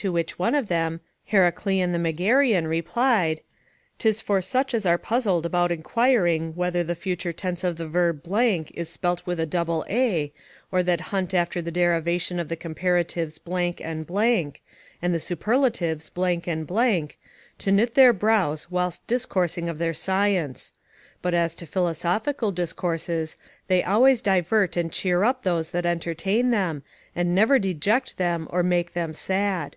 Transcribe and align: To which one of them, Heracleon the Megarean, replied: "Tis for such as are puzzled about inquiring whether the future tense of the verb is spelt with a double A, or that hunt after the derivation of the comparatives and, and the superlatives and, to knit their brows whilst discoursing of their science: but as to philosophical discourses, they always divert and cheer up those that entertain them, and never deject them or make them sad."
To 0.00 0.12
which 0.12 0.38
one 0.38 0.54
of 0.54 0.68
them, 0.68 1.00
Heracleon 1.32 1.92
the 1.92 1.98
Megarean, 1.98 2.66
replied: 2.68 3.40
"Tis 3.96 4.20
for 4.20 4.42
such 4.42 4.74
as 4.74 4.84
are 4.84 4.98
puzzled 4.98 5.46
about 5.46 5.72
inquiring 5.72 6.54
whether 6.54 6.84
the 6.84 6.94
future 6.94 7.32
tense 7.32 7.64
of 7.64 7.78
the 7.78 7.88
verb 7.88 8.20
is 8.26 8.90
spelt 8.90 9.24
with 9.24 9.40
a 9.40 9.46
double 9.46 9.86
A, 9.88 10.34
or 10.70 10.82
that 10.82 11.00
hunt 11.16 11.32
after 11.32 11.62
the 11.62 11.70
derivation 11.70 12.38
of 12.38 12.50
the 12.50 12.58
comparatives 12.58 13.40
and, 13.46 14.60
and 15.00 15.14
the 15.14 15.18
superlatives 15.18 16.10
and, 16.14 16.68
to 17.56 17.72
knit 17.72 17.94
their 17.94 18.12
brows 18.12 18.70
whilst 18.70 19.06
discoursing 19.06 19.70
of 19.70 19.78
their 19.78 19.94
science: 19.94 20.74
but 21.22 21.32
as 21.32 21.54
to 21.54 21.64
philosophical 21.64 22.52
discourses, 22.52 23.36
they 23.68 23.82
always 23.82 24.20
divert 24.20 24.76
and 24.76 24.92
cheer 24.92 25.24
up 25.24 25.42
those 25.42 25.70
that 25.70 25.86
entertain 25.86 26.50
them, 26.50 26.82
and 27.14 27.34
never 27.34 27.58
deject 27.58 28.18
them 28.18 28.46
or 28.50 28.62
make 28.62 28.92
them 28.92 29.14
sad." 29.14 29.74